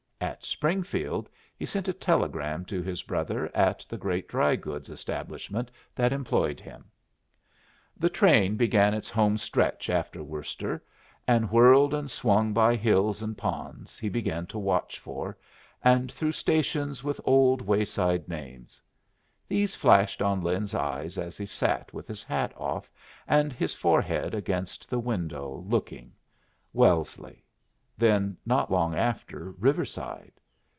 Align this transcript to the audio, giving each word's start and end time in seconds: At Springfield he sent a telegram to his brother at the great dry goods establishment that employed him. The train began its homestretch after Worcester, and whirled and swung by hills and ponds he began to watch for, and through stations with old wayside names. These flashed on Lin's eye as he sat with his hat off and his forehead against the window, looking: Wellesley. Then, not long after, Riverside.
At 0.23 0.45
Springfield 0.45 1.29
he 1.57 1.65
sent 1.65 1.87
a 1.87 1.93
telegram 1.93 2.63
to 2.65 2.83
his 2.83 3.01
brother 3.01 3.49
at 3.55 3.83
the 3.89 3.97
great 3.97 4.27
dry 4.27 4.55
goods 4.55 4.87
establishment 4.87 5.71
that 5.95 6.13
employed 6.13 6.59
him. 6.59 6.85
The 7.97 8.09
train 8.09 8.55
began 8.55 8.93
its 8.93 9.09
homestretch 9.09 9.89
after 9.89 10.23
Worcester, 10.23 10.83
and 11.27 11.49
whirled 11.49 11.95
and 11.95 12.09
swung 12.09 12.53
by 12.53 12.75
hills 12.75 13.23
and 13.23 13.35
ponds 13.35 13.97
he 13.97 14.09
began 14.09 14.45
to 14.47 14.59
watch 14.59 14.99
for, 14.99 15.39
and 15.83 16.11
through 16.11 16.33
stations 16.33 17.03
with 17.03 17.19
old 17.25 17.63
wayside 17.63 18.29
names. 18.29 18.79
These 19.47 19.73
flashed 19.73 20.21
on 20.21 20.41
Lin's 20.43 20.75
eye 20.75 21.05
as 21.17 21.35
he 21.35 21.47
sat 21.47 21.93
with 21.95 22.07
his 22.07 22.23
hat 22.23 22.53
off 22.57 22.91
and 23.27 23.51
his 23.51 23.73
forehead 23.73 24.35
against 24.35 24.87
the 24.87 24.99
window, 24.99 25.63
looking: 25.67 26.13
Wellesley. 26.73 27.43
Then, 27.97 28.35
not 28.47 28.71
long 28.71 28.95
after, 28.95 29.51
Riverside. 29.51 30.31